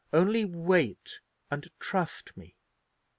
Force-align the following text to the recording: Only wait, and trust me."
Only 0.11 0.45
wait, 0.45 1.19
and 1.51 1.69
trust 1.79 2.35
me." 2.35 2.55